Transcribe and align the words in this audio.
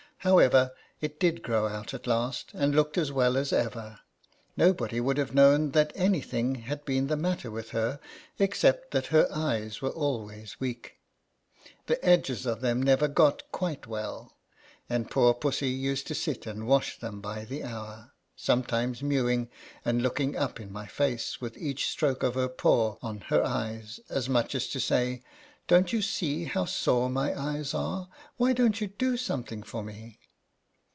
However, 0.23 0.73
it 0.99 1.19
did 1.19 1.41
grow 1.41 1.65
out 1.67 1.95
at 1.95 2.05
last, 2.05 2.51
and 2.53 2.75
looked 2.75 2.95
as 2.95 3.11
well 3.11 3.35
as 3.35 3.51
ever. 3.51 4.01
Nobody 4.55 5.01
would 5.01 5.17
have 5.17 5.33
known 5.33 5.71
that 5.71 5.91
any 5.95 6.21
thing 6.21 6.53
had 6.53 6.85
been 6.85 7.07
the 7.07 7.17
matter 7.17 7.49
with 7.49 7.71
her, 7.71 7.99
except 8.37 8.91
that 8.91 9.07
her 9.07 9.27
eyes 9.33 9.81
were 9.81 9.89
always 9.89 10.59
weak. 10.59 10.99
The 11.87 12.05
edges 12.05 12.45
of 12.45 12.61
them 12.61 12.83
never 12.83 13.07
got 13.07 13.51
quite 13.51 13.87
well; 13.87 14.37
and 14.87 15.09
poor 15.09 15.33
Pussy 15.33 15.69
used 15.71 16.05
to 16.05 16.13
sit 16.13 16.45
and 16.45 16.67
wash 16.67 16.99
them 16.99 17.19
by 17.19 17.43
the 17.45 17.63
hour; 17.63 18.11
^sometimes 18.37 19.01
mewing 19.01 19.49
and 19.83 20.03
looking 20.03 20.35
up 20.37 20.59
in 20.59 20.71
my 20.71 20.85
face, 20.85 21.41
with 21.41 21.57
each 21.57 21.87
stroke 21.89 22.21
of 22.21 22.35
her 22.35 22.47
paw 22.47 22.95
on 23.01 23.21
her 23.29 23.39
INTR 23.39 23.39
OD 23.39 23.41
UCTION. 23.41 23.41
1 23.41 23.41
7 23.41 23.45
eyes, 23.57 23.99
as 24.07 24.29
much 24.29 24.53
as 24.53 24.67
to 24.67 24.79
say," 24.79 25.23
Don't 25.71 25.93
you 25.93 26.01
see 26.01 26.45
how 26.45 26.65
sore 26.65 27.09
my 27.09 27.39
eyes 27.39 27.73
are? 27.73 28.09
Why 28.35 28.51
don't 28.51 28.81
you 28.81 28.87
do 28.87 29.15
something 29.15 29.63
for 29.63 29.83
me 29.83 30.17